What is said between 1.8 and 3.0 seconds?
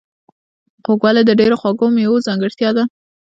میوو ځانګړتیا ده.